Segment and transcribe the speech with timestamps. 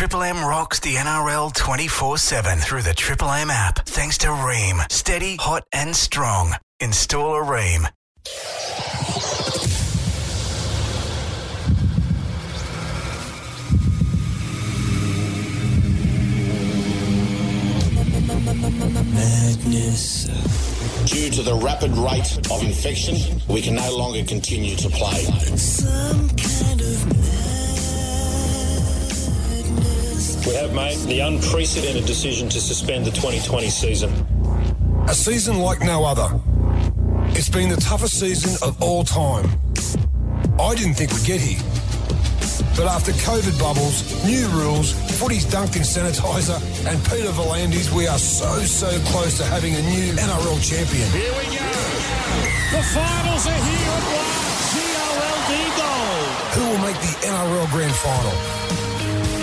[0.00, 3.80] Triple M rocks the NRL 24 7 through the Triple M app.
[3.84, 4.90] Thanks to Rheem.
[4.90, 6.54] Steady, hot, and strong.
[6.80, 7.86] Install a Rheem.
[19.12, 20.24] Madness.
[21.04, 25.26] Due to the rapid rate of infection, we can no longer continue to play.
[30.46, 34.10] We have made the unprecedented decision to suspend the 2020 season.
[35.06, 36.28] A season like no other.
[37.36, 39.50] It's been the toughest season of all time.
[40.58, 41.60] I didn't think we'd get here.
[42.74, 46.56] But after COVID bubbles, new rules, footy's dunked in sanitizer,
[46.88, 51.08] and Peter V'landys, we are so, so close to having a new NRL champion.
[51.12, 51.68] Here we go.
[52.72, 54.72] The finals are here at last.
[54.72, 56.32] GRLD Gold.
[56.56, 58.89] Who will make the NRL Grand Final?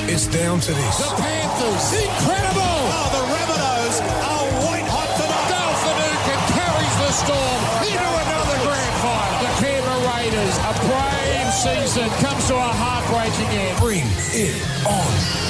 [0.10, 0.98] It's down to this.
[0.98, 1.92] The Panthers.
[1.92, 2.64] Incredible.
[2.64, 5.52] Oh, the Rabbitohs are white hot tonight.
[5.52, 9.40] Dale Finucane carries the storm into another grand final.
[9.44, 13.80] The Canberra Raiders, a brave season, comes to a heartbreaking end.
[13.80, 14.56] Bring it
[14.88, 15.47] on.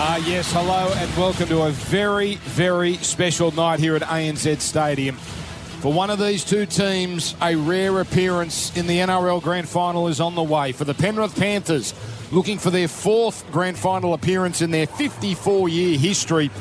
[0.00, 5.16] Ah, yes, hello and welcome to a very, very special night here at ANZ Stadium.
[5.16, 10.20] For one of these two teams, a rare appearance in the NRL Grand Final is
[10.20, 10.70] on the way.
[10.70, 11.94] For the Penrith Panthers,
[12.30, 16.52] looking for their fourth Grand Final appearance in their 54 year history.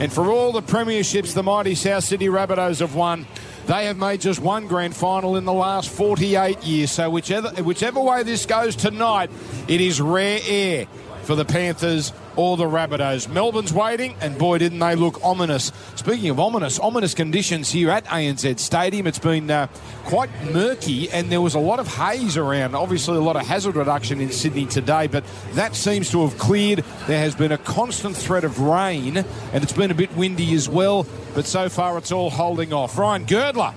[0.00, 3.24] And for all the premierships the mighty South Sydney Rabbitohs have won,
[3.66, 6.90] they have made just one grand final in the last 48 years.
[6.90, 9.30] So whichever whichever way this goes tonight,
[9.68, 10.88] it is rare air
[11.22, 13.28] for the Panthers or the Rabbitohs.
[13.28, 15.72] Melbourne's waiting, and boy, didn't they look ominous.
[15.96, 19.06] Speaking of ominous, ominous conditions here at ANZ Stadium.
[19.06, 19.66] It's been uh,
[20.04, 22.74] quite murky, and there was a lot of haze around.
[22.74, 26.84] Obviously, a lot of hazard reduction in Sydney today, but that seems to have cleared.
[27.06, 30.68] There has been a constant threat of rain, and it's been a bit windy as
[30.68, 32.96] well, but so far it's all holding off.
[32.98, 33.74] Ryan Girdler,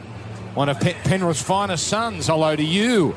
[0.53, 3.13] one of Penrith's finest sons, hello to you.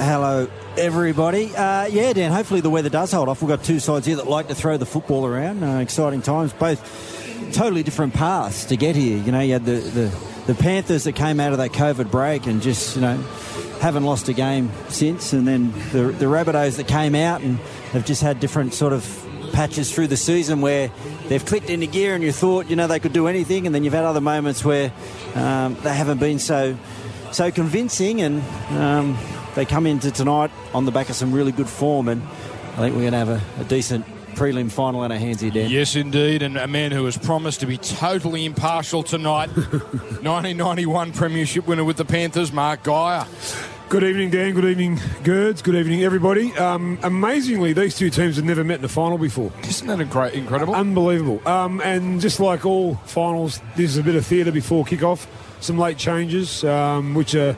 [0.00, 1.54] Hello, everybody.
[1.54, 3.42] Uh, yeah, Dan, hopefully the weather does hold off.
[3.42, 5.62] We've got two sides here that like to throw the football around.
[5.62, 9.18] Uh, exciting times, both totally different paths to get here.
[9.18, 12.46] You know, you had the, the, the Panthers that came out of that COVID break
[12.46, 13.18] and just, you know,
[13.80, 15.34] haven't lost a game since.
[15.34, 17.58] And then the, the Rabbitohs that came out and
[17.92, 19.04] have just had different sort of
[19.52, 20.90] patches through the season where
[21.28, 23.66] they've clicked into gear and you thought, you know, they could do anything.
[23.66, 24.94] And then you've had other moments where
[25.34, 26.74] um, they haven't been so
[27.32, 29.16] so convincing and um,
[29.60, 32.94] they come into tonight on the back of some really good form and I think
[32.94, 35.68] we're going to have a, a decent prelim final in our hands here, Dan.
[35.68, 39.48] Yes, indeed, and a man who has promised to be totally impartial tonight.
[39.54, 43.26] 1991 Premiership winner with the Panthers, Mark Geyer.
[43.90, 44.54] Good evening, Dan.
[44.54, 45.60] Good evening, Girds.
[45.60, 46.56] Good evening, everybody.
[46.56, 49.52] Um, amazingly, these two teams have never met in the final before.
[49.64, 50.74] Isn't that incre- incredible?
[50.74, 51.46] Unbelievable.
[51.46, 55.26] Um, and just like all finals, this is a bit of theatre before kick-off.
[55.60, 57.54] Some late changes, um, which are,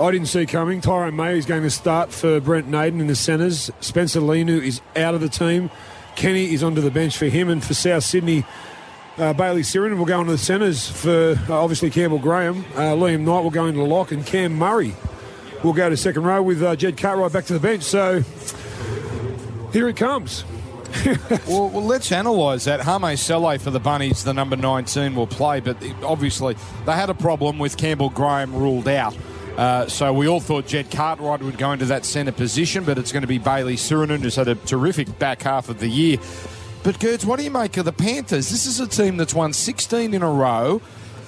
[0.00, 0.80] I didn't see coming.
[0.80, 3.68] Tyrone May is going to start for Brent Naden in the centres.
[3.80, 5.70] Spencer Leniu is out of the team.
[6.14, 7.48] Kenny is onto the bench for him.
[7.48, 8.44] And for South Sydney,
[9.16, 12.64] uh, Bayley Sironen will go into the centres for uh, obviously Campbell Graham.
[12.74, 14.94] Uh, Liam Knight will go into the lock, and Cam Murray
[15.64, 17.82] will go to second row with uh, Jaed Cartwright back to the bench.
[17.82, 18.20] So
[19.72, 20.44] here it comes.
[21.46, 22.82] well, well, let's analyse that.
[22.82, 27.14] Hame Sele for the Bunnies, the number 19, will play, but obviously they had a
[27.14, 29.16] problem with Campbell Graham ruled out.
[29.58, 33.10] Uh, so we all thought Jaed Cartwright would go into that centre position, but it's
[33.10, 36.18] going to be Bayley Sironen, who's had a terrific back half of the year.
[36.84, 38.50] But, Girds, what do you make of the Panthers?
[38.50, 40.80] This is a team that's won 16 in a row.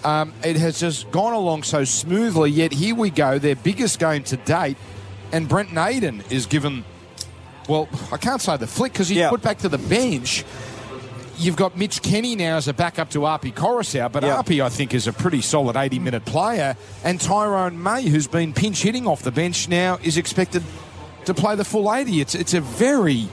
[0.05, 4.23] Um, it has just gone along so smoothly, yet here we go, their biggest game
[4.25, 4.77] to date,
[5.33, 6.85] and Brent Naden is given,
[7.69, 9.31] well, I can't say the flick because he's Yeah.
[9.31, 10.45] put back to the bench.
[11.41, 14.37] You've got Mitch Kenny now as a backup to Api Koroisau, but Yeah.
[14.43, 16.77] Arpi, I think, is a pretty solid 80 minute player.
[17.03, 20.63] And Tyrone May, who's been pinch hitting off the bench now, is expected
[21.25, 22.21] to play the full 80.
[22.21, 23.27] It's, it's a very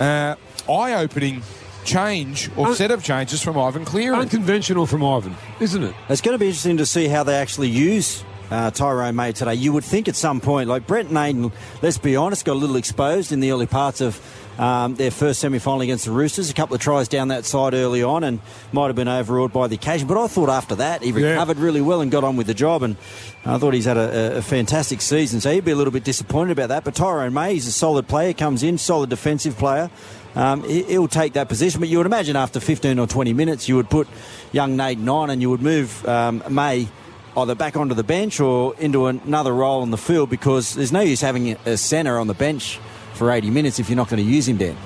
[0.00, 0.36] uh,
[0.68, 1.42] eye opening
[1.84, 4.16] change or Un- set of changes from Ivan Cleary.
[4.16, 5.94] Unconventional from Ivan, isn't it?
[6.08, 9.54] It's going to be interesting to see how they actually use uh, Tyrone May today.
[9.54, 11.52] You would think at some point, like Brent Naden,
[11.82, 14.20] let's be honest, got a little exposed in the early parts of
[14.58, 16.50] um, their first semi final against the Roosters.
[16.50, 18.40] A couple of tries down that side early on and
[18.72, 20.06] might have been overawed by the occasion.
[20.06, 21.30] But I thought after that, he Yeah.
[21.30, 22.82] recovered really well and got on with the job.
[22.82, 22.96] And
[23.46, 25.40] I thought he's had a, a- fantastic season.
[25.40, 26.84] So he'd be a little bit disappointed about that.
[26.84, 29.90] But Tyrone May, he's a solid player, comes in, solid defensive player.
[30.34, 31.80] um, he- he'll take that position.
[31.80, 34.06] But you would imagine after 15 or 20 minutes, you would put
[34.52, 36.88] young Naden on and you would move um, May
[37.36, 41.00] either back onto the bench or into another role in the field because there's no
[41.00, 42.78] use having a centre on the bench
[43.14, 44.76] for 80 minutes if you're not going to use him, Dan.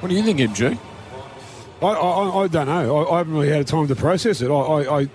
[0.00, 0.78] What do you think, MG?
[1.82, 2.98] I, I, I don't know.
[2.98, 4.50] I, I haven't really had time to process it.
[4.50, 5.08] I, I, I,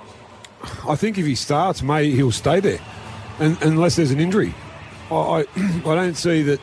[0.87, 2.79] I think if he starts, May he'll stay there,
[3.39, 4.53] and, unless there's an injury.
[5.09, 5.39] I, I,
[5.85, 6.59] I don't see that.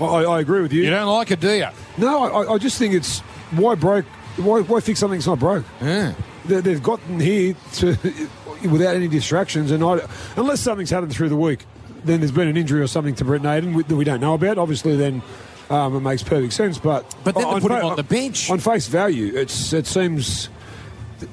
[0.00, 0.82] I, I agree with you.
[0.82, 1.68] You don't like it, do you?
[1.96, 3.20] No, I, I just think it's
[3.52, 4.04] why broke.
[4.36, 5.64] Why, why fix something that's not broke?
[5.80, 6.12] Yeah.
[6.44, 7.96] They, they've gotten here to
[8.70, 10.00] without any distractions, and I,
[10.36, 11.64] unless something's happened through the week,
[12.06, 14.58] then there's been an injury or something to Brent Naden that we don't know about.
[14.58, 15.22] Obviously, then
[15.70, 16.78] um, it makes perfect sense.
[16.78, 18.50] But But then to put him on the bench.
[18.50, 20.48] on face value, it's it seems.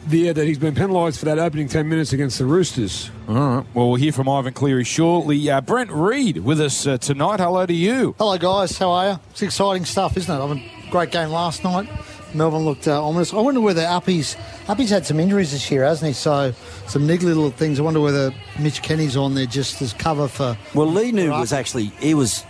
[0.09, 3.11] Yeah, that he's been penalised for that opening 10 minutes against the Roosters.
[3.27, 3.65] All right.
[3.73, 5.49] Well, we'll hear from Ivan Cleary shortly.
[5.49, 7.41] Uh, Brent Read with us uh, tonight.
[7.41, 8.15] Hello to you.
[8.17, 8.77] Hello, guys.
[8.77, 9.19] How are you?
[9.31, 10.41] It's exciting stuff, isn't it?
[10.41, 11.89] I mean, great game last night.
[12.33, 13.33] Melbourne looked uh, ominous.
[13.33, 14.35] I wonder whether Uppy's
[14.67, 16.13] Uppy's had some injuries this year, hasn't he?
[16.13, 16.53] So
[16.87, 17.79] some niggly little things.
[17.79, 20.57] I wonder whether Mitch Kenny's on there just as cover for.
[20.73, 22.43] Well, Leniu for was actually he was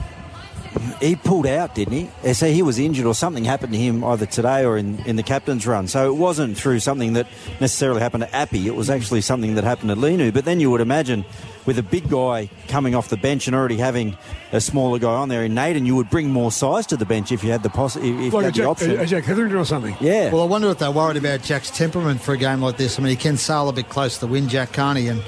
[1.02, 2.10] he pulled out, didn't he?
[2.30, 5.16] Uh, So he was injured or something happened to him either today or in, in
[5.16, 5.88] the captain's run.
[5.88, 7.28] So it wasn't through something that
[7.60, 8.68] necessarily happened to Api.
[8.68, 10.34] It was actually something that happened to Leniu.
[10.34, 11.26] But then you would imagine
[11.66, 14.18] with a big guy coming off the bench and already having
[14.52, 17.32] a smaller guy on there in Naden, you would bring more size to the bench
[17.32, 18.92] if you had the poss- if, if you Like a had the option.
[18.92, 19.96] a, a Jack Hetherington or something.
[20.02, 20.30] yeah.
[20.32, 23.00] Well, I wonder if they're worried about Jack's temperament for a game like this.
[23.00, 25.08] I mean, he can sail a bit close to the wind, Jack, can't he?
[25.08, 25.22] And,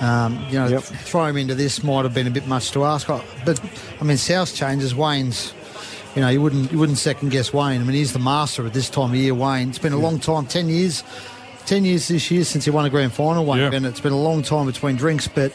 [0.00, 0.82] um, you know, Yep.
[0.82, 3.06] throw him into this might have been a bit much to ask.
[3.44, 3.60] But,
[4.00, 4.94] I mean, South changes.
[4.94, 5.52] Wayne's,
[6.14, 7.80] you know, you wouldn't, you wouldn't second guess Wayne.
[7.80, 9.68] I mean, he's the master at this time of year, Wayne.
[9.68, 11.04] It's been a long time, 10 years.
[11.66, 13.60] 10 years this year since he won a grand final, Wayne.
[13.60, 13.70] Yeah.
[13.72, 15.52] And it's been a long time between drinks, but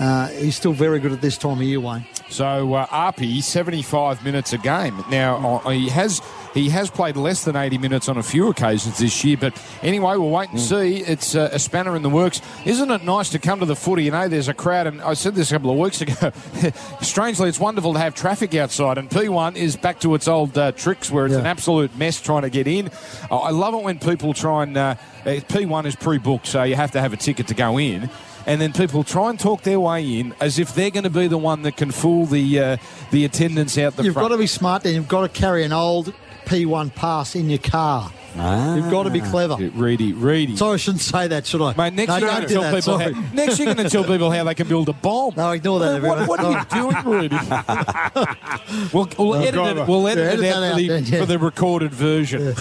[0.00, 2.04] uh, he's still very good at this time of year, Wayne.
[2.28, 5.02] So uh, Api, 75 minutes a game.
[5.10, 6.20] Now uh, he has
[6.54, 9.36] he has played less than 80 minutes on a few occasions this year.
[9.36, 10.98] But anyway, we'll wait and see.
[10.98, 12.40] It's uh, a spanner in the works.
[12.64, 14.04] Isn't it nice to come to the footy?
[14.04, 16.30] You know, there's a crowd, and I said this a couple of weeks ago.
[17.02, 20.72] Strangely, it's wonderful to have traffic outside, and P1 is back to its old uh,
[20.72, 21.40] tricks where it's Yeah.
[21.40, 22.88] an absolute mess trying to get in.
[23.30, 26.76] Uh, I love it when people try and uh, uh, P1 is pre-booked, so you
[26.76, 28.08] have to have a ticket to go in.
[28.46, 31.28] And then people try and talk their way in as if they're going to be
[31.28, 32.76] the one that can fool the uh,
[33.10, 34.28] the attendants out the You've front.
[34.28, 36.12] got to be smart and you've got to carry an old
[36.44, 38.12] P1 pass in your car.
[38.36, 38.74] Ah.
[38.74, 39.54] You've got to be clever.
[39.56, 40.56] Reedy, Reedy.
[40.56, 41.72] Sorry, I shouldn't say that, should I?
[41.76, 42.74] Mate, next no, you're don't going to tell that.
[42.74, 43.12] people Sorry.
[43.12, 45.34] how, next you're going to tell people how they can build a bomb.
[45.36, 46.26] No, ignore that, everyone.
[46.26, 47.36] What, what are you doing, Reedy?
[48.92, 49.88] we'll we'll edit it.
[49.88, 51.20] We'll edit, Yeah, edit it out, for, the, then, yeah.
[51.20, 52.54] for the recorded version.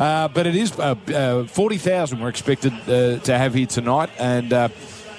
[0.00, 4.10] Uh, but it is uh, uh, forty thousand we're expected uh, to have here tonight,
[4.18, 4.68] and uh,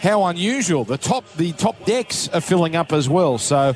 [0.02, 0.84] how unusual!
[0.84, 3.38] The top the top decks are filling up as well.
[3.38, 3.74] So.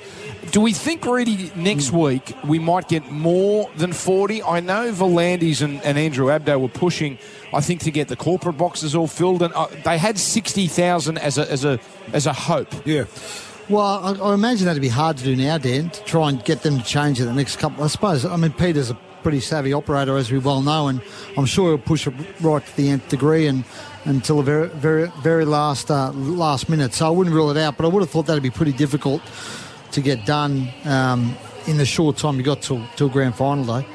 [0.51, 1.97] Do we think, Reedy, next Hmm.
[1.97, 4.43] week we might get more than 40?
[4.43, 7.17] I know V'landys and, and Andrew Abdo were pushing,
[7.53, 11.37] I think, to get the corporate boxes all filled, and uh, they had 60,000 as
[11.37, 11.79] a, as, a,
[12.11, 12.67] as a hope.
[12.85, 13.05] Yeah.
[13.69, 16.61] Well, I, I imagine that'd be hard to do now, Dan, to try and get
[16.61, 17.83] them to change it the next couple.
[17.83, 18.25] I suppose.
[18.25, 21.01] I mean, Peter's a pretty savvy operator, as we well know, and
[21.37, 23.63] I'm sure he'll push it right to the nth degree and
[24.05, 26.93] until the very, very, very last uh, last minute.
[26.93, 29.21] So I wouldn't rule it out, but I would have thought that'd be pretty difficult
[29.91, 31.35] to get done um,
[31.67, 33.87] in the short time you got till till grand final day.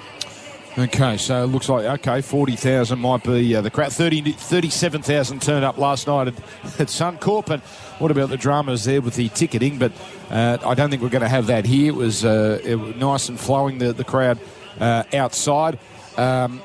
[0.78, 3.92] Okay, so it looks like, okay, 40,000 might be uh, the crowd.
[3.92, 6.34] 30, 37,000 turned up last night at,
[6.80, 7.50] at Suncorp.
[7.50, 7.60] And
[7.98, 9.78] what about the dramas there with the ticketing?
[9.78, 9.90] But
[10.30, 11.88] uh, I don't think we're going to have that here.
[11.88, 14.38] It was, uh, it nice and flowing, the, the crowd
[14.80, 15.78] uh, outside.
[16.16, 16.62] Um,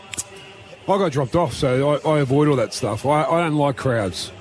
[0.88, 3.06] I got dropped off, so I, I avoid all that stuff.
[3.06, 4.32] I, I don't like crowds.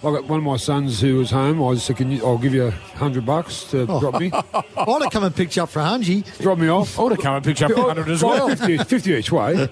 [0.00, 1.62] I got one of my sons who was home.
[1.62, 5.12] I said, Can you, "I'll give you a hundred bucks to drop me, I'd have
[5.12, 6.24] come and picked you up for Hungy.
[6.40, 8.48] drop me off." I would have come and picked you up for 100 as well.
[8.48, 9.68] 50, 50 each way.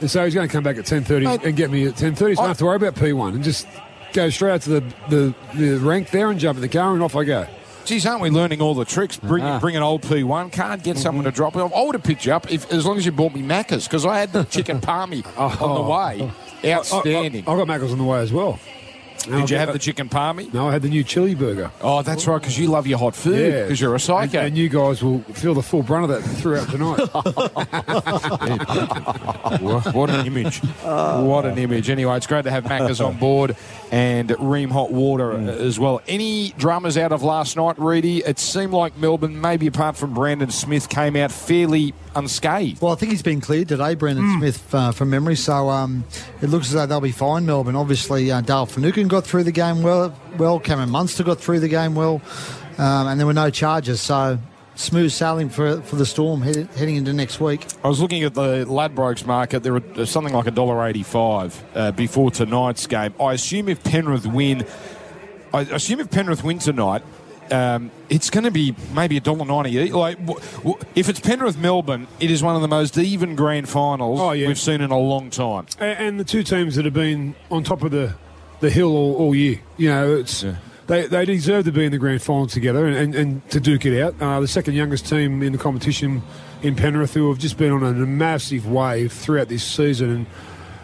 [0.00, 2.14] And so he's going to come back at ten thirty and get me at ten
[2.14, 2.34] thirty.
[2.34, 3.66] So I don't have to worry about P one and just
[4.14, 7.02] go straight out to the, the, the rank there and jump in the car and
[7.02, 7.46] off I go.
[7.84, 9.16] Geez, aren't we learning all the tricks?
[9.18, 9.58] Bring, Ah.
[9.60, 11.72] bring an old P1, can't get someone to drop it off.
[11.74, 14.06] I would have picked you up if, as long as you bought me Macca's because
[14.06, 16.30] I had the chicken palmy on the way.
[16.72, 17.44] Outstanding.
[17.46, 18.58] I, I, I got Maccas on the way as well.
[19.24, 20.50] Did you have the chicken palmy?
[20.52, 21.70] No, I had the new chili burger.
[21.80, 24.38] Oh, that's right, because you love your hot food, Yeah, because you're a psycho.
[24.38, 26.98] And, and you guys will feel the full brunt of that throughout tonight.
[29.60, 30.58] what, what an image.
[30.82, 31.90] What an image.
[31.90, 33.56] Anyway, it's great to have Macca's on board
[33.90, 36.00] and Rheem Hot Water uh, as well.
[36.06, 38.24] Any dramas out of last night, Reedy?
[38.24, 42.80] It seemed like Melbourne, maybe apart from Brandon Smith, came out fairly unscathed.
[42.80, 45.36] Well, I think he's been cleared today, Brandon Smith, uh, from memory.
[45.36, 46.04] So um,
[46.40, 47.46] it looks as though they'll be fine.
[47.46, 50.16] Melbourne, obviously, uh, Dale Finucane got through the game well.
[50.38, 52.22] Well, Cameron Munster got through the game well,
[52.78, 54.00] um, and there were no charges.
[54.00, 54.38] So
[54.76, 57.66] smooth sailing for for the Storm head, heading into next week.
[57.84, 59.62] I was looking at the Ladbrokes market.
[59.62, 63.14] There were something like a dollar eighty-five uh, before tonight's game.
[63.20, 64.66] I assume if Penrith win,
[65.52, 67.02] I assume if Penrith win tonight,
[67.52, 69.90] um, it's going to be maybe a dollar ninety.
[69.92, 73.68] Like w- w- if it's Penrith Melbourne, it is one of the most even grand
[73.68, 74.46] finals Oh, yeah.
[74.48, 75.66] we've seen in a long time.
[75.80, 78.14] A- and the two teams that have been on top of the,
[78.60, 79.60] the hill all, all year.
[79.76, 80.44] You know, it's
[80.86, 83.86] they, they deserve to be in the grand final together and, and, and to duke
[83.86, 84.14] it out.
[84.20, 86.22] Uh, the second youngest team in the competition
[86.62, 90.10] in Penrith, who have just been on a massive wave throughout this season.
[90.10, 90.26] And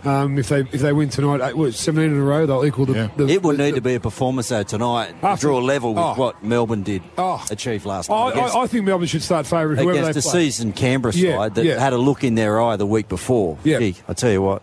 [0.04, 2.87] um, if they if they win tonight, eight, what, 17 in a row, they'll equal
[2.87, 3.11] the.
[3.16, 5.14] the It will the- need to be a performance though tonight.
[5.23, 6.14] After- draw a level with Oh.
[6.14, 7.45] what Melbourne did Oh.
[7.50, 10.21] achieve last I, night against, I, I think Melbourne should start favourite whoever against they
[10.21, 10.45] the play.
[10.45, 11.78] seasoned Canberra Yeah, side that yeah.
[11.78, 13.59] had a look in their eye the week before.
[13.64, 13.78] Yeah.
[13.78, 14.62] Gee, I tell you what.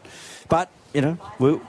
[0.50, 1.62] But you know, we'll,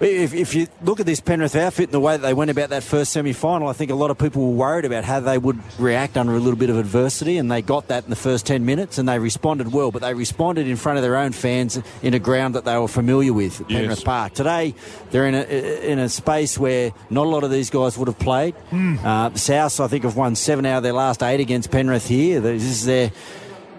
[0.00, 2.70] if, if you look at this Penrith outfit and the way that they went about
[2.70, 5.58] that first semi-final, I think a lot of people were worried about how they would
[5.78, 8.64] react under a little bit of adversity, and they got that in the first ten
[8.64, 9.90] minutes, and they responded well.
[9.90, 12.88] But they responded in front of their own fans in a ground that they were
[12.88, 13.80] familiar with, at Yes.
[13.80, 14.34] Penrith Park.
[14.34, 14.74] Today,
[15.10, 18.18] they're in a in a space where not a lot of these guys would have
[18.18, 18.54] played.
[18.72, 22.40] Uh, South, I think, have won seven out of their last eight against Penrith here.
[22.40, 23.10] This is their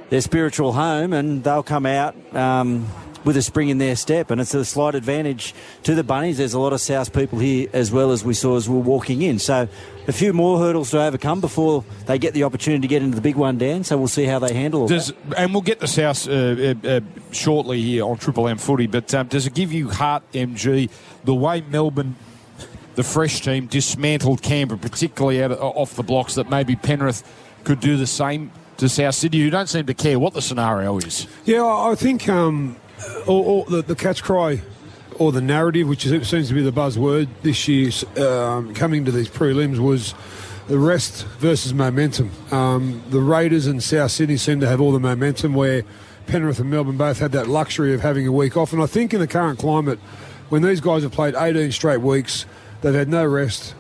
[0.10, 2.88] their spiritual home, and they'll come out um,
[3.24, 6.38] with a spring in their step, and it's a slight advantage to the Bunnies.
[6.38, 8.80] There's a lot of South people here as well as we saw as we are
[8.80, 9.68] walking in, so
[10.08, 13.22] a few more hurdles to overcome before they get the opportunity to get into the
[13.22, 13.84] big one, Dan.
[13.84, 14.90] So we'll see how they handle it.
[14.90, 18.88] Does, and we'll get the South uh, uh, uh, shortly here on Triple M Footy,
[18.88, 20.90] but um, does it give you heart, MG,
[21.24, 22.16] the way Melbourne,
[22.96, 27.24] the fresh team, dismantled Canberra, particularly out of, off the blocks, that maybe Penrith
[27.64, 30.98] could do the same to South Sydney, who don't seem to care what the scenario
[30.98, 31.28] is?
[31.46, 32.78] Yeah, I I think um,
[33.28, 34.62] all, all the, the catch cry
[35.18, 37.92] or the narrative, which is, seems to be the buzzword this year,
[38.26, 40.16] um, coming to these prelims, was
[40.68, 42.32] the rest versus momentum.
[42.52, 45.84] Um, the Raiders and South Sydney seem to have all the momentum, where
[46.28, 48.72] Penrith and Melbourne both had that luxury of having a week off.
[48.72, 50.00] And I think in the current climate,
[50.50, 52.46] when these guys have played 18 straight weeks,
[52.82, 53.76] they've had no rest.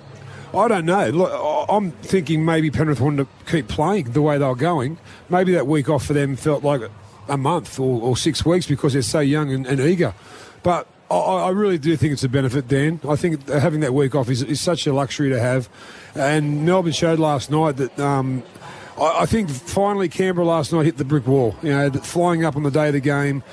[0.53, 1.09] I don't know.
[1.09, 4.97] Look, I'm thinking maybe Penrith wanted to keep playing the way they were going.
[5.29, 6.81] Maybe that week off for them felt like
[7.29, 10.13] a month or, or six weeks because they're so young and, and eager.
[10.63, 12.99] But I, I really do think it's a benefit, Dan.
[13.07, 15.69] I think having that week off is, is such a luxury to have.
[16.15, 17.99] And Melbourne showed last night that.
[17.99, 18.43] Um,
[18.99, 21.55] I I think finally Canberra last night hit the brick wall.
[21.61, 23.43] You know, flying up on the day of the game,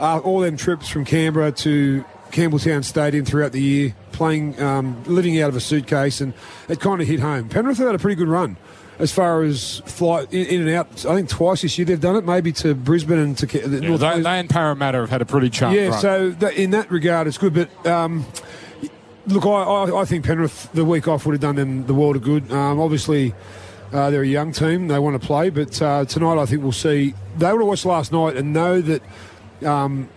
[0.00, 5.40] uh, all them trips from Canberra to Campbelltown Stadium throughout the year, playing, um, living
[5.40, 6.34] out of a suitcase, and
[6.68, 7.48] it kind of hit home.
[7.48, 8.56] Penrith have had a pretty good run
[8.98, 11.06] as far as flight in, in and out.
[11.06, 14.00] I think twice this year they've done it, maybe to Brisbane and to Yeah, North
[14.00, 16.00] they, they and Parramatta have had a pretty chunk yeah, run.
[16.00, 17.54] so that, in that regard, it's good.
[17.54, 18.26] But um,
[19.28, 22.16] look, I, I, I think Penrith the week off would have done them the world
[22.16, 22.50] of good.
[22.50, 23.32] Um, obviously,
[23.92, 25.50] uh, they're a young team; they want to play.
[25.50, 27.14] But uh, tonight, I think we'll see.
[27.38, 29.02] They would have watched last night and know that.
[29.64, 30.08] Um,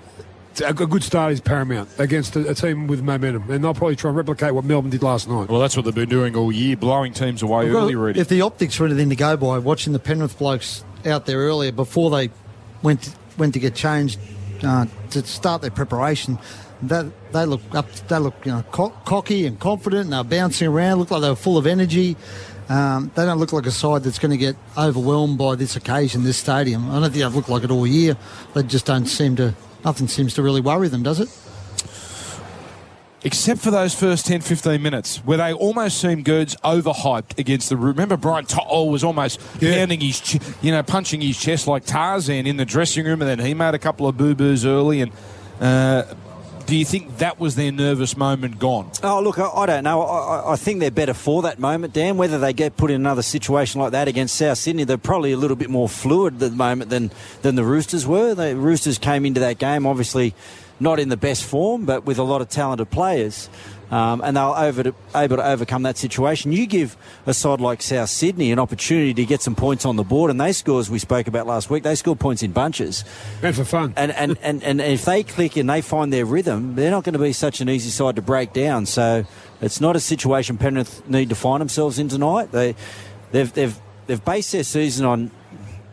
[0.62, 3.96] a a good start is paramount against a, a team with momentum, and they'll probably
[3.96, 5.50] try and replicate what Melbourne did last night.
[5.50, 8.20] well, that's what they've been doing all year, blowing teams away Well, early, Reedy.
[8.20, 11.72] if the optics were anything to go by, watching the Penrith blokes out there earlier
[11.72, 12.30] before they
[12.84, 14.20] went to, went to get changed
[14.64, 16.38] uh, to start their preparation,
[16.84, 20.04] that they look up, they look you know co- cocky and confident.
[20.06, 22.16] And they're bouncing around, look like they were full of energy.
[22.70, 26.24] Um, they don't look like a side that's going to get overwhelmed by this occasion,
[26.24, 26.90] this stadium.
[26.90, 28.18] I don't think they've looked like it all year.
[28.54, 29.54] They just don't seem to.
[29.86, 31.29] Nothing seems to really worry them, does it?
[33.24, 37.75] except for those first 10, 15 minutes where they almost seemed Girds overhyped against the
[37.75, 42.48] Remember, Brian To'o was almost pounding his, ch- you know, punching his chest like Tarzan
[42.48, 45.01] in the dressing room, and then he made a couple of boo boos early.
[45.01, 45.12] And
[45.60, 46.03] uh,
[46.67, 48.91] do you think that was their nervous moment gone?
[49.01, 50.01] Oh, look, I, I don't know.
[50.01, 52.17] I, I- think they're better for that moment, Dan.
[52.17, 55.38] Whether they get put in another situation like that against South Sydney, they're probably a
[55.38, 57.09] little bit more fluid at the moment than,
[57.41, 58.36] than the Roosters were.
[58.36, 60.33] The Roosters came into that game, obviously
[60.79, 63.50] not in the best form, but with a lot of talented players.
[63.89, 66.51] Um, and they were over to, able to overcome that situation.
[66.51, 70.03] You give a side like South Sydney an opportunity to get some points on the
[70.03, 73.06] board, and they score, as we spoke about last week, they score points in bunches.
[73.41, 73.94] And for fun.
[73.96, 77.13] And, and, and, and if they click and they find their rhythm, they're not going
[77.13, 78.86] to be such an easy side to break down.
[78.86, 79.25] So
[79.62, 82.51] it's not a situation Penrith need to find themselves in tonight.
[82.51, 82.75] They,
[83.32, 85.32] they've, they've, they've based their season on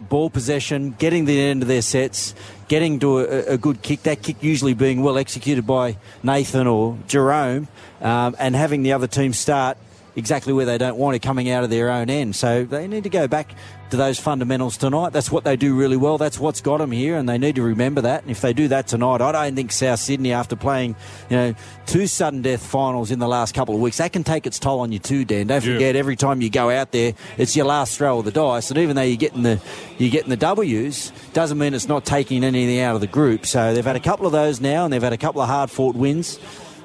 [0.08, 2.34] ball possession, getting the end of their sets,
[2.68, 6.98] getting to a, a good kick, that kick usually being well executed by Nathan or
[7.06, 7.68] Jerome,
[8.00, 9.76] um, and having the other team start
[10.16, 12.36] exactly where they don't want it coming out of their own end.
[12.36, 13.54] So they need to go back
[13.94, 15.12] to those fundamentals tonight.
[15.12, 16.18] That's what they do really well.
[16.18, 18.22] That's what's got them here, and they need to remember that.
[18.22, 20.96] And if they do that tonight, I don't think South Sydney, after playing,
[21.30, 21.54] you know,
[21.86, 24.80] two sudden death finals in the last couple of weeks, that can take its toll
[24.80, 25.46] on you too, Dan.
[25.46, 25.74] Don't Yeah.
[25.74, 28.78] forget, every time you go out there, it's your last throw of the dice, and
[28.80, 29.60] even though you're getting the
[29.98, 33.46] you're getting the W's, doesn't mean it's not taking anything out of the group.
[33.46, 35.70] So they've had a couple of those now, and they've had a couple of hard
[35.70, 36.40] fought wins.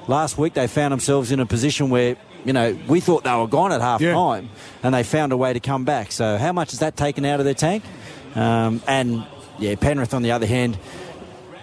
[0.06, 3.46] Last week they found themselves in a position where you know we thought they were
[3.46, 4.12] gone at half Yeah.
[4.14, 4.48] time,
[4.82, 6.12] and they found a way to come back.
[6.12, 7.82] So how much is that taken out of their tank?
[8.34, 9.24] Um, and
[9.58, 10.78] yeah, Penrith on the other hand.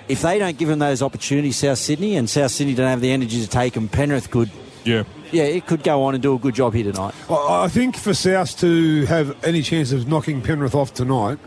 [0.08, 3.12] If they don't give them those opportunities, South Sydney, and South Sydney don't have the
[3.12, 4.50] energy to take them, Penrith could,
[4.86, 5.04] Yeah.
[5.34, 7.14] yeah, it could go on and do a good job here tonight.
[7.30, 11.40] I I think for South to have any chance of knocking Penrith off tonight,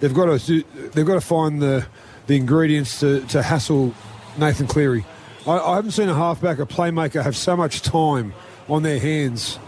[0.00, 0.64] they've got to do,
[0.94, 1.84] they've got to find the
[2.26, 3.92] the ingredients to, to hassle
[4.38, 5.04] Nathan Cleary.
[5.46, 8.32] I, I haven't seen a halfback, a playmaker, have so much time
[8.68, 9.58] on their hands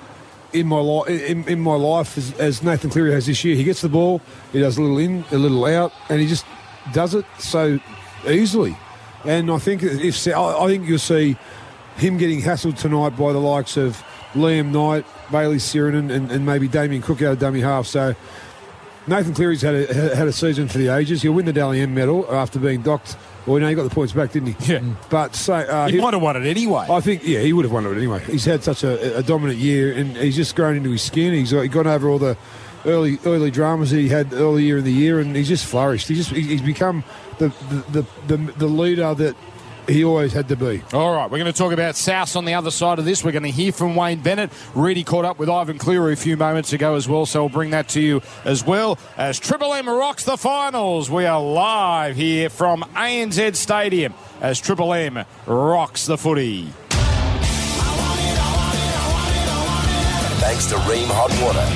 [0.52, 3.54] in my life in, in my life as, as Nathan Cleary has this year.
[3.54, 4.20] He gets the ball,
[4.52, 6.46] he does a little in, a little out, and he just
[6.92, 7.78] does it so
[8.26, 8.76] easily.
[9.24, 11.36] And I think if I think you'll see
[11.96, 14.02] him getting hassled tonight by the likes of
[14.32, 17.86] Liam Knight, Bayley Sironen, and, and maybe Damien Cook out of dummy half.
[17.86, 18.14] So
[19.06, 21.22] Nathan Cleary's had a, had a season for the ages.
[21.22, 23.16] He'll win the Dally M medal after being docked.
[23.48, 24.72] Well, no, he got the points back, didn't he?
[24.74, 24.80] Yeah.
[25.10, 26.86] But so uh, He he- might have won it anyway.
[26.90, 28.20] I think, yeah, he would have won it anyway.
[28.24, 31.32] He's had such a, a dominant year, and he's just grown into his skin.
[31.32, 32.36] He's he gone over all the
[32.86, 36.08] early early dramas that he had earlier in the year, and he's just flourished.
[36.08, 37.02] He's just he's become
[37.38, 39.34] the the, the, the, the leader that
[39.88, 40.82] he always had to be.
[40.92, 43.24] All right, we're going to talk about South on the other side of this.
[43.24, 44.50] We're going to hear from Wayne Bennett.
[44.74, 47.70] Really caught up with Ivan Cleary a few moments ago as well, so we'll bring
[47.70, 48.98] that to you as well.
[49.16, 54.92] As Triple M rocks the finals, we are live here from ANZ Stadium as Triple
[54.92, 56.66] M rocks the footy.
[60.40, 61.66] Thanks to Rheem Hot Water.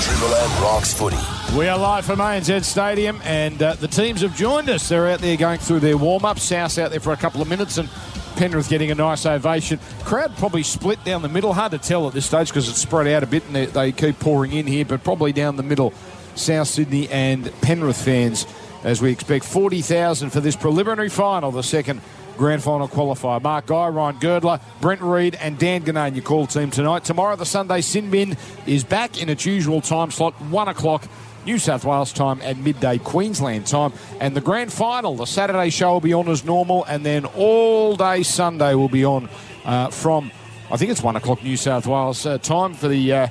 [0.00, 1.37] Triple M rocks footy.
[1.56, 4.88] We are live from ANZ Stadium, and uh, the teams have joined us.
[4.88, 6.38] They're out there going through their warm up.
[6.38, 7.88] South out there for a couple of minutes, and
[8.36, 9.80] Penrith getting a nice ovation.
[10.04, 11.54] Crowd probably split down the middle.
[11.54, 13.92] Hard to tell at this stage because it's spread out a bit and they, they
[13.92, 15.94] keep pouring in here, but probably down the middle.
[16.34, 18.46] South Sydney and Penrith fans,
[18.84, 22.02] as we expect 40,000 for this preliminary final, the second
[22.36, 23.42] grand final qualifier.
[23.42, 27.04] Mark Geyer, Ryan Girdler, Brent Read, and Dan Ginnane, your call team tonight.
[27.04, 28.36] Tomorrow, the Sunday Sin Bin
[28.66, 31.04] is back in its usual time slot, 1 o'clock.
[31.44, 33.92] New South Wales time and midday Queensland time.
[34.20, 37.96] And the grand final, the Saturday show will be on as normal, and then all
[37.96, 39.28] day Sunday will be on
[39.64, 40.30] uh, from,
[40.70, 43.28] I think it's 1 o'clock New South Wales uh, time for the uh,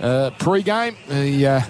[0.00, 0.96] uh, pre game.
[1.08, 1.60] The, uh,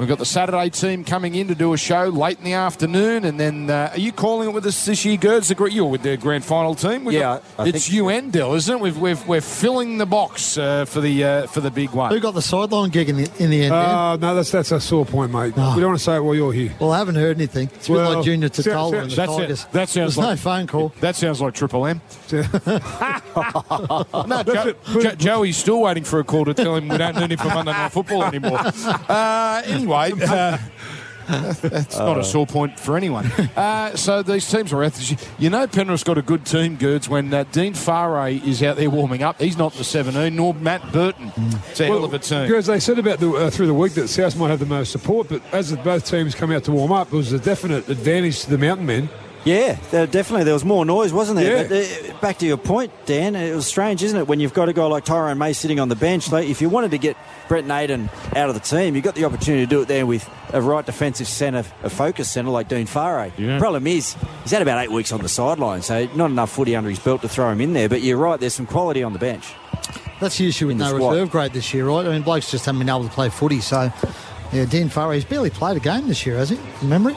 [0.00, 3.24] we've got the Saturday team coming in to do a show late in the afternoon,
[3.24, 5.48] and then uh, are you calling it with us this year, Girds?
[5.48, 7.04] The, you're with the grand final team.
[7.04, 8.80] We've Yeah, got- I- I it's think- you and Dill, isn't it?
[8.80, 12.10] We've, we've, we're filling the box uh, for the uh, for the big one.
[12.12, 13.70] Who got the sideline gig in the, in the end?
[13.72, 13.94] Dan?
[13.94, 15.54] Uh, no, that's that's a sore point, mate.
[15.56, 15.74] Oh.
[15.74, 16.74] We don't want to say it while you're here.
[16.80, 17.68] well, I haven't heard anything.
[17.74, 19.38] It's a bit like Junior so- Tatola so- and the That's it.
[19.40, 19.64] Tigers.
[19.72, 20.92] That sounds There's like no phone call.
[21.00, 22.00] That sounds like Triple M.
[22.30, 22.42] no,
[24.46, 27.38] Jo- Jo- Joey's still waiting for a call to tell him we don't need him
[27.38, 28.60] for Monday Night Football anymore.
[29.10, 30.58] Uh, anyway, uh,
[31.62, 33.26] that's not a sore point for anyone.
[33.56, 35.38] Uh, so these teams are out.
[35.38, 38.90] You know, Penrith's got a good team, Girds, when uh, Dean Farray is out there
[38.90, 39.40] warming up.
[39.40, 41.32] He's not the 17, nor Matt Burton.
[41.70, 42.46] It's a hell of a team.
[42.46, 44.92] Because they said about the, uh, through the week that South might have the most
[44.92, 48.40] support, but as both teams come out to warm up, it was a definite advantage
[48.40, 49.08] to the Mountain Men.
[49.44, 50.44] Yeah, there, definitely.
[50.44, 51.62] There was more noise, wasn't there?
[51.62, 51.68] Yeah.
[51.68, 54.28] But, uh, back to your point, Dan, it was strange, isn't it?
[54.28, 56.68] When you've got a guy like Tyrone May sitting on the bench, like, if you
[56.68, 57.16] wanted to get
[57.48, 60.28] Brent Naden out of the team, you got the opportunity to do it there with
[60.52, 63.32] a right defensive centre, a focus centre like Dean Farray.
[63.38, 63.58] Yeah.
[63.58, 66.90] Problem is, he's had about eight weeks on the sideline, so not enough footy under
[66.90, 67.88] his belt to throw him in there.
[67.88, 69.54] But you're right, there's some quality on the bench.
[70.20, 71.12] That's the issue with no squad.
[71.12, 72.04] reserve grade this year, right?
[72.04, 73.60] I mean, blokes just haven't been able to play footy.
[73.60, 73.90] So,
[74.52, 76.56] yeah, Dean Farray, he's barely played a game this year, has he?
[76.56, 77.16] From memory?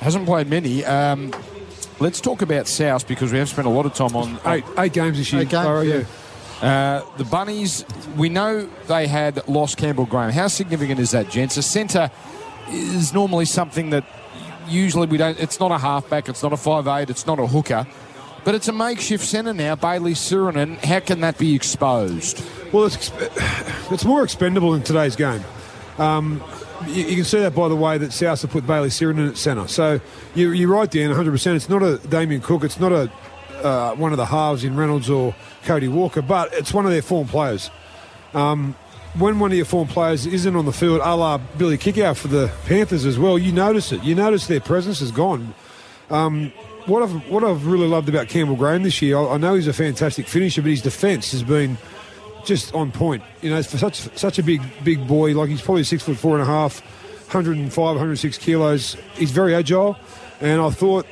[0.00, 0.84] Hasn't played many.
[0.84, 1.32] Um,
[2.00, 4.92] let's talk about South because we have spent a lot of time on Eight, eight
[4.92, 5.42] games this year.
[5.42, 6.04] Eight games, Farrow, yeah.
[6.60, 7.84] Uh, the Bunnies,
[8.16, 10.30] we know they had lost Campbell Graham.
[10.30, 11.56] How significant is that, gents?
[11.56, 12.10] A centre
[12.70, 14.04] is normally something that
[14.68, 15.38] usually we don't.
[15.38, 16.28] It's not a halfback.
[16.28, 17.10] It's not a five eight.
[17.10, 17.86] It's not a hooker.
[18.44, 20.76] But it's a makeshift centre now, Bayley Sironen.
[20.84, 22.44] How can that be exposed?
[22.72, 23.10] Well, it's,
[23.90, 25.42] it's more expendable in today's game.
[25.98, 26.40] Um,
[26.86, 29.36] you, you can see that by the way that South have put Bayley Sironen at
[29.36, 29.68] centre.
[29.68, 30.00] So
[30.34, 31.54] you, you're right, Dan, 100%.
[31.54, 32.64] It's not a Damien Cook.
[32.64, 33.10] It's not a
[33.62, 35.34] uh, one of the halves in Reynolds or
[35.64, 37.70] Cody Walker, but it's one of their form players.
[38.34, 38.76] Um,
[39.18, 42.28] when one of your form players isn't on the field, a la Billy Kikau for
[42.28, 44.02] the Panthers as well, you notice it.
[44.02, 45.54] You notice their presence is gone.
[46.10, 46.52] Um,
[46.84, 49.66] what I've what I've really loved about Campbell Graham this year, I, I know he's
[49.66, 51.78] a fantastic finisher, but his defence has been
[52.46, 53.22] just on point.
[53.42, 56.34] You know, for such such a big big boy, like he's probably six foot four
[56.34, 56.82] and a half.
[57.26, 58.96] 105, 106 kilos.
[59.14, 59.98] He's very agile,
[60.40, 61.06] and I thought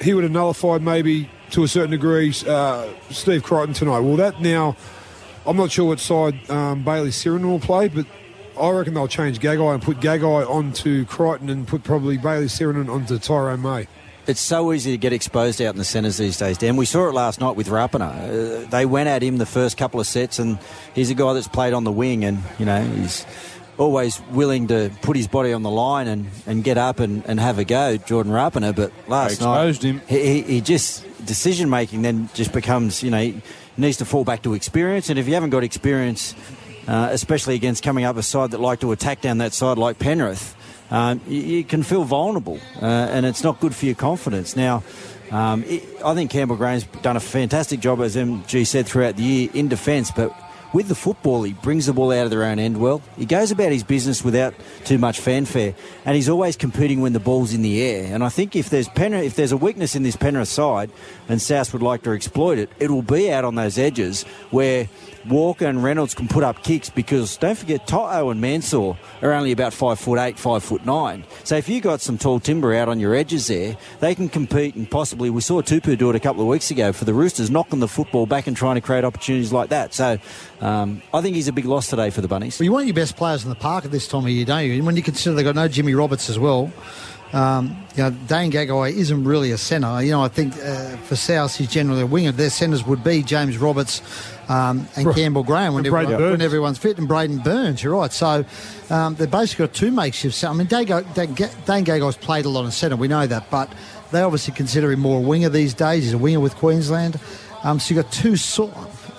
[0.00, 3.98] he would have nullified maybe to a certain degree uh, Steve Crichton tonight.
[3.98, 4.76] Well, that now,
[5.44, 8.06] I'm not sure what side um, Bayley Sironen will play, but
[8.60, 12.88] I reckon they'll change Gagai and put Gagai onto Crichton and put probably Bayley Sironen
[12.88, 13.88] onto Tyrone May.
[14.30, 16.76] It's so easy to get exposed out in the centres these days, Dan.
[16.76, 18.62] We saw it last night with Rapana.
[18.62, 20.56] Uh, they went at him the first couple of sets, and
[20.94, 23.26] he's a guy that's played on the wing, and you know he's
[23.76, 27.40] always willing to put his body on the line and, and get up and, and
[27.40, 28.72] have a go, Jordan Rapana.
[28.72, 30.02] But last exposed night, him.
[30.06, 33.42] He, he, he just decision making then just becomes you know he
[33.76, 36.36] needs to fall back to experience, and if you haven't got experience,
[36.86, 39.98] uh, especially against coming up a side that like to attack down that side like
[39.98, 40.54] Penrith
[40.90, 44.56] um, you, you can feel vulnerable, uh, and it's not good for your confidence.
[44.56, 44.82] Now,
[45.30, 49.22] um, it, I think Campbell Graham's done a fantastic job, as MG said, throughout the
[49.22, 50.34] year in defence, but
[50.72, 53.02] with the football, he brings the ball out of their own end well.
[53.16, 55.74] He goes about his business without too much fanfare,
[56.04, 58.14] and he's always competing when the ball's in the air.
[58.14, 60.90] And I think if there's Penrith, if there's a weakness in this Penrith side,
[61.28, 64.88] and South would like to exploit it, it will be out on those edges where
[65.28, 69.52] Walker and Reynolds can put up kicks because don't forget To'o and Mansour are only
[69.52, 71.24] about five foot eight, five foot nine.
[71.44, 74.74] So if you've got some tall timber out on your edges there, they can compete
[74.74, 77.50] and possibly we saw Tupou do it a couple of weeks ago for the Roosters,
[77.50, 79.92] knocking the football back and trying to create opportunities like that.
[79.92, 80.18] So
[80.60, 82.58] um, I think he's a big loss today for the Bunnies.
[82.58, 84.64] Well, you want your best players in the park at this time of year, don't
[84.64, 84.74] you?
[84.74, 86.72] And when you consider they've got no Jimmy Roberts as well,
[87.32, 90.02] um, you know, Dane Gagai isn't really a centre.
[90.02, 92.32] You know, I think uh, for South, he's generally a winger.
[92.32, 94.02] Their centres would be James Roberts
[94.48, 95.14] um, and Right.
[95.16, 98.12] Campbell Graham when, everyone, when everyone's fit, and Braidon Burns, you're right.
[98.12, 98.44] So
[98.90, 100.48] um, they've basically got two makeshifts.
[100.48, 101.34] I mean, Dane, Ga- Dane,
[101.84, 103.72] Gagai's played a lot in centre, we know that, but
[104.10, 106.04] they obviously consider him more a winger these days.
[106.04, 107.20] He's a winger with Queensland.
[107.62, 108.72] Um, so you've got two sort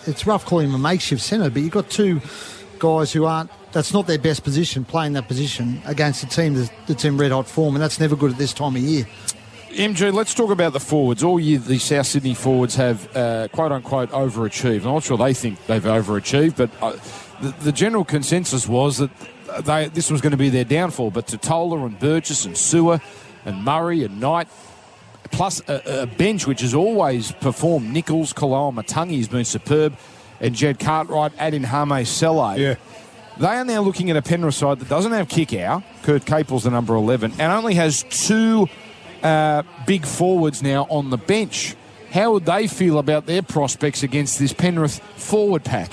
[0.08, 2.20] it's rough calling him a makeshift centre, but you've got two
[2.80, 6.72] guys who aren't that's not their best position playing that position against a team that's,
[6.88, 9.08] that's in red hot form, and that's never good at this time of year.
[9.70, 11.24] MG, let's talk about the forwards.
[11.24, 14.80] All year, the South Sydney forwards have uh, quote unquote overachieved.
[14.80, 16.98] I'm not sure they think they've overachieved, but uh,
[17.42, 19.12] the, the general consensus was that
[19.64, 21.12] they, this was going to be their downfall.
[21.12, 23.02] But Tatola and Burgess and Su'A
[23.46, 24.50] and Murray and Knight,
[25.32, 27.94] plus a, a bench which has always performed.
[27.94, 29.98] Nicholls, Kaloa Matangi has been superb,
[30.42, 32.58] and Jaed Cartwright, add in Hame Sele.
[32.58, 32.76] Yeah.
[33.40, 35.84] They are now looking at a Penrith side that doesn't have Kikau.
[36.04, 38.68] Kurt Capewell's the number 11 and only has two
[39.24, 41.76] uh, big forwards now on the bench.
[42.12, 45.92] How would they feel about their prospects against this Penrith forward pack?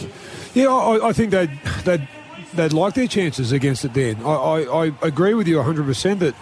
[0.55, 1.51] Yeah, I, I think they'd,
[1.85, 2.09] they'd,
[2.55, 4.16] they'd like their chances against it, Dan.
[4.24, 6.35] I, I, I agree with you 100% that,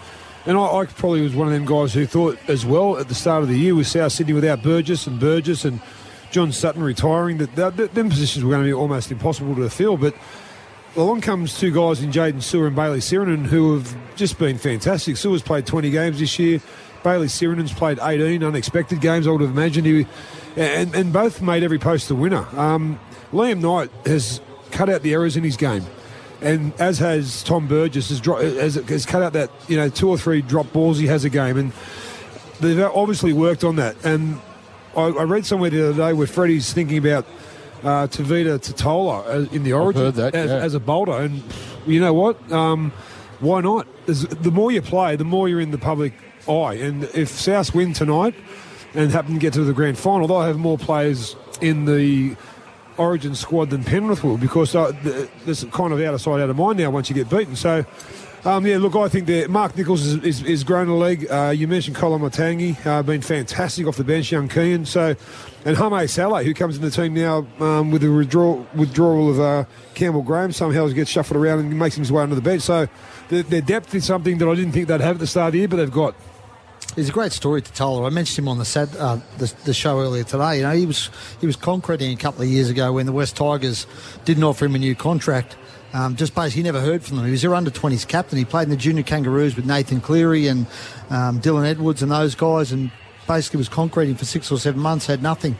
[0.47, 3.15] and I, I probably was one of them guys who thought as well at the
[3.15, 5.79] start of the year with South Sydney without Burgess and Burgess and
[6.31, 9.69] John Sutton retiring, that, that, that them positions were going to be almost impossible to
[9.69, 9.97] fill.
[9.97, 10.15] But
[10.97, 15.15] along comes two guys in Jaydn Su'A and Bayley Sironen who have just been fantastic.
[15.15, 16.59] Su'A's played 20 games this year.
[17.03, 19.85] Bayley Sironen's played 18 unexpected games, I would have imagined.
[19.85, 20.07] He,
[20.57, 22.45] and, and both made every post a winner.
[22.59, 22.99] Um,
[23.31, 25.85] Liam Knight has cut out the errors in his game.
[26.41, 30.09] And as has Tom Burgess, has, dro- has, has cut out that, you know, two
[30.09, 31.57] or three drop balls he has a game.
[31.57, 31.71] And
[32.59, 34.03] they've obviously worked on that.
[34.03, 34.39] And
[34.95, 37.25] I, I read somewhere the other day where Freddie's thinking about
[37.83, 40.57] uh, Tevita Tatola uh, in the Origin that, as, yeah.
[40.57, 41.13] as a bolter.
[41.13, 41.43] And
[41.85, 42.51] you know what?
[42.51, 42.91] Um,
[43.39, 43.87] why not?
[44.05, 46.13] The more you play, the more you're in the public
[46.47, 46.75] eye.
[46.75, 48.35] And if South win tonight
[48.93, 52.35] and happen to get to the grand final, they'll have more players in the
[52.97, 56.49] Origin squad than Penrith will because uh, th- it's kind of out of sight, out
[56.49, 57.55] of mind now once you get beaten.
[57.55, 57.85] So.
[58.47, 61.29] Um, yeah, look, I think that Mark Nicholls is, is, is grown a leg.
[61.29, 64.87] Uh, you mentioned Koloamatangi, uh, been fantastic off the bench, young Keaon.
[64.87, 65.17] So,
[65.65, 69.41] and Hame Sele, who comes in the team now um, with the withdrawal, withdrawal of
[69.41, 72.61] uh, Campbell Graham, somehow gets shuffled around and makes his way under the bench.
[72.61, 72.87] So,
[73.27, 75.51] their, their depth is something that I didn't think they'd have at the start of
[75.51, 76.15] the year, but they've got.
[76.95, 78.05] He's a great story to tell.
[78.05, 80.59] I mentioned him on the, uh, the the show earlier today.
[80.59, 81.09] You know, he was
[81.41, 83.85] he was concreting a couple of years ago when the West Tigers
[84.23, 85.57] didn't offer him a new contract.
[85.93, 87.25] Um, just basically, he never heard from them.
[87.25, 88.37] He was their under 20s captain.
[88.37, 90.67] He played in the junior Kangaroos with Nathan Cleary and
[91.09, 92.91] um, Dylan Edwards and those guys, and
[93.27, 95.57] basically was concreting for six or seven months, had nothing.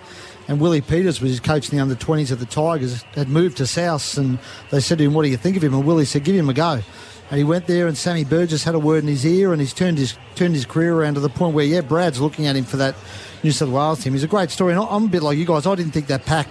[0.47, 3.57] And Willie Peters was his coach in the under 20s at the Tigers, had moved
[3.57, 4.39] to South, and
[4.71, 5.73] they said to him, What do you think of him?
[5.73, 6.81] And Willie said, Give him a go.
[7.29, 9.73] And he went there, and Sammy Burgess had a word in his ear, and he's
[9.73, 12.63] turned his turned his career around to the point where, yeah, Brad's looking at him
[12.63, 12.95] for that
[13.43, 14.13] New South Wales team.
[14.13, 15.67] He's a great story, and I'm a bit like you guys.
[15.67, 16.47] I didn't think that pack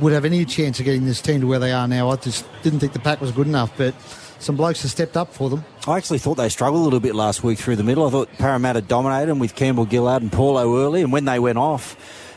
[0.00, 2.10] would have any chance of getting this team to where they are now.
[2.10, 3.94] I just didn't think the pack was good enough, but
[4.38, 5.64] some blokes have stepped up for them.
[5.86, 8.06] I actually thought they struggled a little bit last week through the middle.
[8.06, 11.58] I thought Parramatta dominated them with Campbell Gillard and Paulo early, and when they went
[11.58, 11.96] off,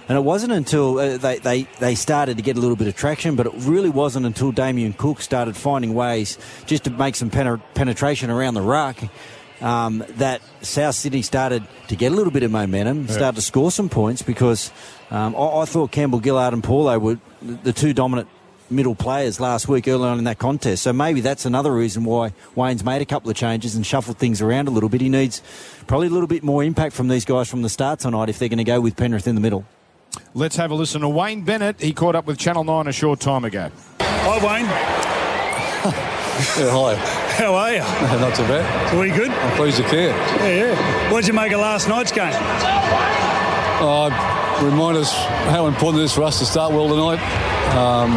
[0.09, 2.95] And it wasn't until uh, they, they, they started to get a little bit of
[2.95, 7.29] traction, but it really wasn't until Damien Cook started finding ways just to make some
[7.29, 8.97] pener- penetration around the ruck
[9.61, 13.13] um, that South Sydney started to get a little bit of momentum, Yeah.
[13.13, 14.71] started to score some points because
[15.09, 18.27] um, I, I thought Campbell Gillard and Paulo were the the two dominant
[18.69, 20.84] middle players last week early on in that contest.
[20.84, 24.41] So maybe that's another reason why Wayne's made a couple of changes and shuffled things
[24.41, 25.01] around a little bit.
[25.01, 25.41] He needs
[25.86, 28.49] probably a little bit more impact from these guys from the start tonight if they're
[28.49, 29.65] going to go with Penrith in the middle.
[30.34, 31.82] Let's have a listen to Wayne Bennett.
[31.82, 33.69] He caught up with Channel 9 a short time ago.
[33.99, 36.10] Hi, Wayne.
[36.58, 36.95] Yeah, hi.
[37.38, 37.79] How are you?
[38.19, 38.95] Not too bad.
[38.95, 39.29] Are you good?
[39.29, 40.10] I'm pleased you care.
[40.10, 41.12] Yeah, yeah.
[41.12, 42.34] What did you make of last night's game?
[42.34, 44.10] Uh,
[44.61, 45.13] remind us
[45.49, 47.21] how important it is for us to start well tonight.
[47.75, 48.11] Um,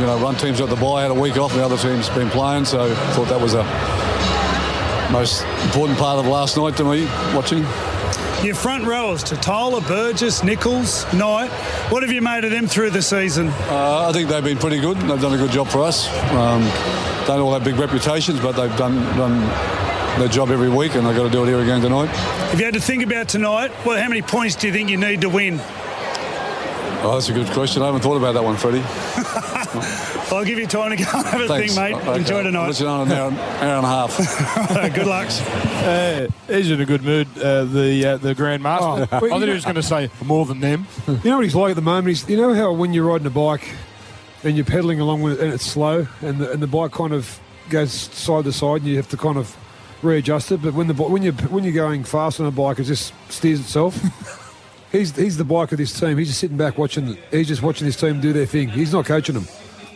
[0.00, 2.08] you know, one team's got the bye, had a week off, and the other team's
[2.10, 3.62] been playing, so I thought that was a
[5.12, 7.64] most important part of last night to me watching.
[8.42, 11.50] Your front rowers, Tatola, Burgess, Nicholls, Knight.
[11.90, 13.48] What have you made of them through the season?
[13.48, 14.96] Uh, I think they've been pretty good.
[14.96, 16.08] They've done a good job for us.
[16.32, 16.62] Um,
[17.26, 19.40] don't all have big reputations, but they've done, done
[20.18, 22.10] their job every week, and they've got to do it here again tonight.
[22.52, 24.96] If you had to think about tonight, well, how many points do you think you
[24.96, 25.60] need to win?
[27.04, 27.82] Oh, that's a good question.
[27.82, 28.82] I haven't thought about that one, Freddie.
[30.32, 31.74] I'll give you time to go and have a Thanks.
[31.74, 32.00] think, mate.
[32.08, 32.20] Okay.
[32.20, 32.66] Enjoy I'll tonight.
[32.68, 34.94] listen on an hour, hour and a half.
[34.94, 35.28] Good luck.
[35.84, 38.86] Uh, he's in a good mood, uh, the uh, the Grand Master.
[38.86, 40.86] Oh, I thought you he was going to say more than them.
[41.08, 42.08] You know what he's like at the moment?
[42.08, 43.68] He's, you know how when you're riding a bike
[44.44, 47.12] and you're pedaling along with it and it's slow and the, and the bike kind
[47.12, 49.56] of goes side to side and you have to kind of
[50.02, 50.62] readjust it.
[50.62, 53.12] But when the bi- when you when you're going fast on a bike, it just
[53.28, 53.98] steers itself.
[54.92, 56.18] He's he's the bike of this team.
[56.18, 57.18] He's just sitting back watching.
[57.30, 58.68] He's just watching his team do their thing.
[58.68, 59.48] He's not coaching them.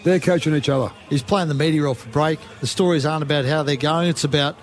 [0.02, 0.92] They're coaching each other.
[1.10, 2.38] He's playing the media off for break.
[2.60, 4.08] The stories aren't about how they're going.
[4.08, 4.54] It's about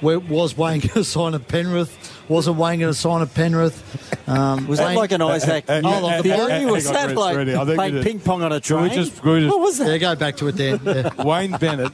[0.00, 2.19] where was Wayne going to sign at Penrith?
[2.30, 4.28] Wasn't Wayne going to sign at Penrith?
[4.28, 6.36] Um, Was that like an Isaac Hold on, the theory?
[6.64, 8.84] bike- Was that like playing ping pong on a train?
[8.84, 9.88] we just- we just- what was that?
[9.88, 10.80] Yeah, go back to it, then.
[10.84, 11.10] Yeah.
[11.24, 11.92] Wayne Bennett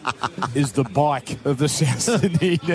[0.54, 2.58] is the bike of the South Sydney.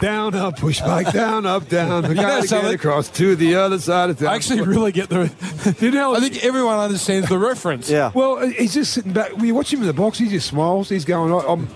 [0.00, 2.04] Down, up, push back, down, up, down.
[2.04, 2.74] You know Go again something?
[2.74, 4.28] across to the other side of town.
[4.28, 5.32] I actually really get the.
[5.80, 7.90] you know, I think everyone understands the reference.
[7.90, 8.12] Yeah.
[8.14, 9.32] Well, he's just sitting back.
[9.36, 10.88] When you watch him in the box, he just smiles.
[10.88, 11.68] He's going, I'm,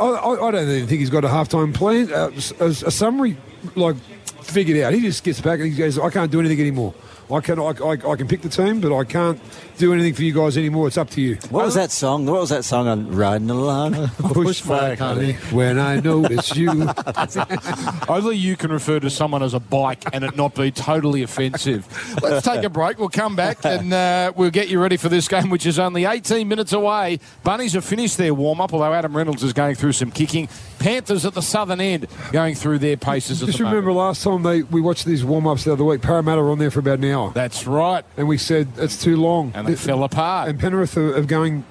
[0.00, 2.30] I, I I don't even think he's got a halftime plan, uh,
[2.60, 3.36] a, a summary,
[3.76, 3.96] like,
[4.42, 4.92] figured out.
[4.92, 6.94] He just gets back and he goes, I can't do anything anymore.
[7.30, 9.40] I can, I, I, I can pick the team, but I can't
[9.78, 10.86] do anything for you guys anymore.
[10.88, 11.36] It's up to you.
[11.50, 12.26] What was that song?
[12.26, 14.08] What was that song on Riding Along?
[14.08, 16.70] Push back, honey, when I notice you.
[18.08, 21.86] Only you can refer to someone as a bike and it not be totally offensive.
[22.22, 22.98] Let's take a break.
[22.98, 26.04] We'll come back and uh, we'll get you ready for this game, which is only
[26.04, 27.20] 18 minutes away.
[27.42, 30.48] Bunnies have finished their warm up, although Adam Reynolds is going through some kicking.
[30.78, 34.06] Panthers at the southern end going through their paces at Just the remember moment.
[34.06, 36.70] last time they we watched these warm ups the other week, Parramatta were on there
[36.70, 37.13] for about an hour.
[37.34, 38.04] That's right.
[38.16, 39.52] And we said, it's too long.
[39.54, 40.48] And they fell apart.
[40.48, 41.64] And Penrith are, are going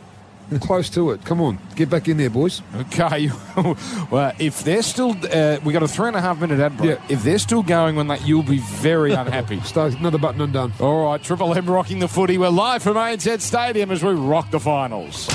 [0.60, 1.24] close to it.
[1.26, 2.62] Come on, get back in there, boys.
[2.76, 3.30] Okay.
[4.12, 7.00] well, if they're still, uh, we got a three and a half minute ad break.
[7.00, 7.06] Yeah.
[7.10, 9.60] If they're still going when that, you'll be very unhappy.
[9.62, 10.74] Start another button undone.
[10.80, 12.38] All right, Triple M rocking the footy.
[12.38, 15.26] We're live from ANZ Stadium as we rock the finals.
[15.26, 15.32] For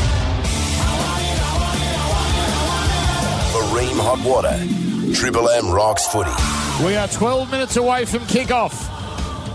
[3.75, 6.31] Rheem Hot Water, Triple M rocks footy.
[6.85, 8.98] We are 12 minutes away from kick-off.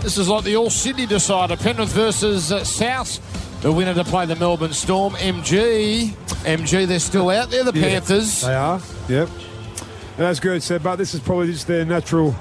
[0.04, 1.56] This is like the All Sydney decider.
[1.56, 3.62] Penrith versus uh, South.
[3.62, 5.14] The winner to play the Melbourne Storm.
[5.14, 6.10] MG.
[6.44, 8.42] MG, they're still out there, the Yeah, Panthers.
[8.42, 8.82] They are.
[9.08, 9.28] Yep.
[9.30, 12.36] And that's good said, but this is probably just their natural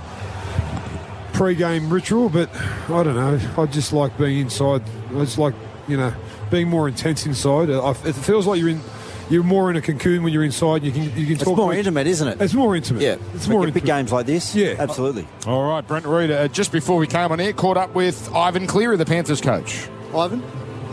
[1.32, 2.28] pre-game ritual.
[2.28, 3.39] But I don't know.
[3.58, 4.84] I just like being inside.
[5.12, 5.56] I just like
[5.88, 6.13] you know
[6.52, 7.69] being more intense inside.
[7.69, 8.82] I, it feels like you're in.
[9.30, 10.84] You're more in a cocoon when you're inside.
[10.84, 11.58] You can you can It's talk.
[11.58, 12.42] more with- intimate, isn't it?
[12.42, 13.02] It's more intimate.
[13.02, 13.74] Yeah, it's more intimate.
[13.76, 14.54] big games like this.
[14.54, 14.76] Yeah.
[14.80, 15.28] absolutely.
[15.48, 18.68] All right, Brent Read, uh, just before we came on air, caught up with Ivan
[18.68, 19.88] Cleary, the Panthers coach.
[20.16, 20.44] Ivan,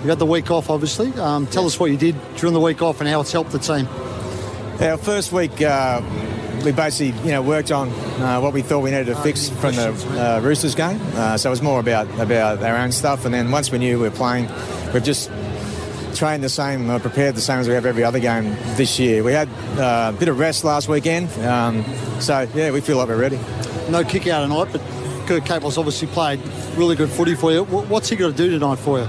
[0.02, 1.12] you had the week off, obviously.
[1.14, 3.58] Um, tell us what you did during the week off and how it's helped the
[3.58, 3.86] team.
[4.80, 6.00] Our first week, uh,
[6.64, 9.74] we basically you know worked on uh, what we thought we needed to fix from
[9.74, 9.88] the
[10.36, 11.00] uh, Roosters game.
[11.14, 13.24] Uh, so it was more about about our own stuff.
[13.26, 14.48] And then once we knew we were playing,
[14.94, 15.30] we've just
[16.20, 18.44] trained the same, uh, prepared the same as we have every other game
[18.76, 19.24] this year.
[19.24, 21.82] We had uh, a bit of rest last weekend, um,
[22.20, 23.36] so yeah, we feel like we're ready.
[23.88, 24.82] No Kikau tonight, but
[25.26, 26.38] Kurt Capewell's obviously played
[26.76, 27.64] really good footy for you.
[27.64, 29.08] What's he got to do tonight for you?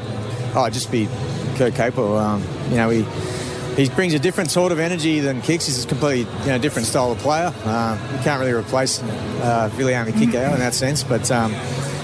[0.55, 1.07] Oh, just be
[1.57, 2.17] Kurt Capewell.
[2.17, 3.03] Um, you know, he
[3.75, 5.65] he brings a different sort of energy than Kicks.
[5.65, 7.53] He's a completely you know different style of player.
[7.65, 11.03] Uh, you can't really replace uh, kick out in that sense.
[11.03, 11.51] But um,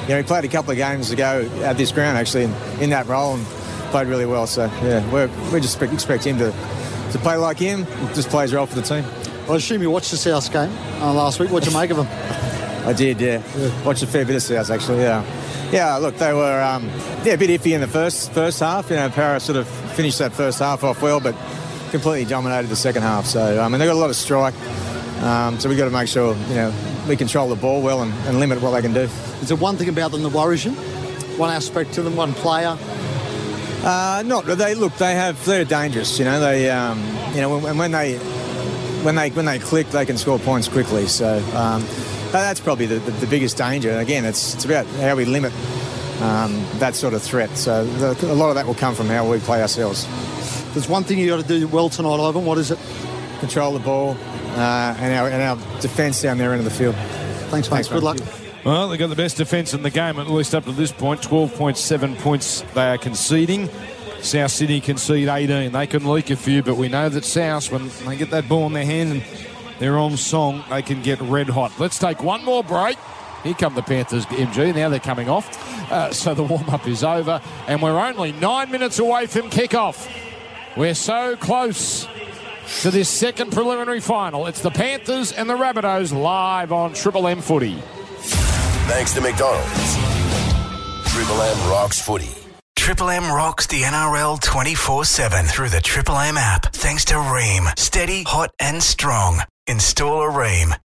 [0.02, 2.90] you know, he played a couple of games ago at this ground actually in, in
[2.90, 3.46] that role and
[3.88, 4.48] played really well.
[4.48, 6.52] So yeah, we're, we just expect, him to
[7.12, 7.86] to play like him.
[8.14, 9.04] Just play his role for the team.
[9.50, 10.70] I assume you watched the South game
[11.02, 11.50] uh, last week.
[11.52, 12.08] What'd you make of them?
[12.86, 13.42] I did, yeah.
[13.84, 15.00] Watched a fair bit of South actually.
[15.00, 15.24] Yeah,
[15.72, 16.86] Yeah, look, they were um,
[17.24, 18.90] yeah a bit iffy in the first first half.
[18.90, 21.36] You know, Para sort of finished that first half off well, but
[21.92, 23.26] completely dominated the second half.
[23.26, 24.56] So I mean, they got a lot of strike.
[25.22, 26.74] Um, so we've got to make sure you know
[27.08, 29.10] we control the ball well and, and limit what they can do.
[29.42, 30.72] Is there one thing about them that worries you?
[31.38, 32.78] One aspect to them, one player?
[33.84, 34.94] Uh, not they look.
[34.96, 36.18] They have they're dangerous.
[36.20, 37.00] You know they um,
[37.34, 38.18] you know when, when they
[39.04, 41.08] when they when they click, they can score points quickly.
[41.08, 41.86] So um,
[42.32, 43.92] that's probably the, the, the, biggest danger.
[43.92, 45.54] And again, it's it's about how we limit
[46.22, 47.56] um, that sort of threat.
[47.58, 50.06] So the, a lot of that will come from how we play ourselves.
[50.74, 52.46] There's one thing you got to do well tonight, Ivan.
[52.46, 52.80] What is it?
[53.40, 54.18] Control the ball
[54.58, 56.96] uh, and our and our defence down there end of the field.
[57.50, 57.86] Thanks, mate.
[57.86, 58.18] Thanks, Good luck.
[58.68, 61.22] Well, they've got the best defence in the game, at least up to this point.
[61.22, 63.70] 12.7 points they are conceding.
[64.20, 65.72] South Sydney concede 18.
[65.72, 68.68] They can leak a few, but we know that South, when they get that ball
[68.68, 69.24] in their hand and
[69.80, 71.80] they're on song, they can get red hot.
[71.80, 72.98] Let's take one more break.
[73.42, 74.76] Here come the Panthers, MG.
[74.76, 75.48] Now they're coming off.
[75.90, 80.12] Uh, so the warm up is over, and we're only nine minutes away from kickoff.
[80.76, 82.06] We're so close
[82.82, 84.46] to this second preliminary final.
[84.46, 87.82] It's the Panthers and the Rabbitohs live on Triple M Footy.
[88.88, 89.96] Thanks to McDonald's.
[91.12, 92.30] Triple M rocks footy.
[92.78, 96.68] Triple M rocks the NRL 24 7 through the Triple M app.
[96.74, 97.78] Thanks to Rheem.
[97.78, 99.42] Steady, hot, and strong.
[99.68, 100.78] Install a Rheem.